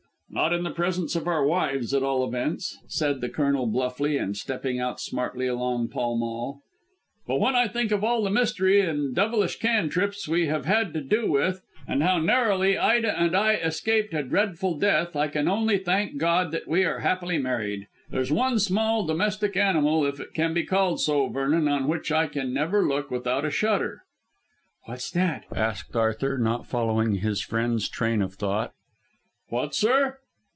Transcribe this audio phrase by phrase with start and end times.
[0.33, 4.35] "Not in the presence of our wives, at all events," said the Colonel bluffly, and
[4.37, 6.61] stepping out smartly along Pall Mall.
[7.27, 11.01] "But when I think of all the mystery and devilish cantrips we have had to
[11.01, 15.77] do with, and how narrowly Ida and I escaped a dreadful death, I can only
[15.77, 17.89] thank God that we are happily married.
[18.09, 22.27] There's one small domestic animal, if it can be called so, Vernon, on which I
[22.27, 24.03] can never look without a shudder."
[24.85, 28.71] "What's that?" asked Sir Arthur, not following his friend's train of thought.
[29.49, 30.19] "What, sir!